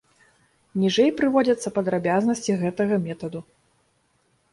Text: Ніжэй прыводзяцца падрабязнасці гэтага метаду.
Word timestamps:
Ніжэй 0.83 1.11
прыводзяцца 1.19 1.71
падрабязнасці 1.75 2.55
гэтага 2.63 2.95
метаду. 3.05 3.39